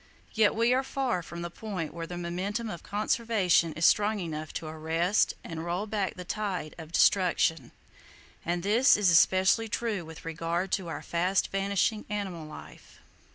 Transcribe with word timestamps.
Yet 0.33 0.55
we 0.55 0.73
are 0.73 0.81
far 0.81 1.21
from 1.21 1.43
the 1.43 1.51
point 1.51 1.93
where 1.93 2.07
the 2.07 2.17
momentum 2.17 2.71
of 2.71 2.81
conservation 2.81 3.71
is 3.73 3.85
strong 3.85 4.19
enough 4.19 4.51
to 4.53 4.65
arrest 4.65 5.35
and 5.43 5.63
roll 5.63 5.85
back 5.85 6.15
the 6.15 6.25
tide 6.25 6.73
of 6.79 6.91
destruction; 6.91 7.71
and 8.43 8.63
this 8.63 8.97
is 8.97 9.11
especially 9.11 9.67
true 9.69 10.03
with 10.03 10.25
regard 10.25 10.71
to 10.71 10.87
our 10.87 11.03
fast 11.03 11.51
vanishing 11.51 12.05
animal 12.09 12.47
life. 12.47 12.97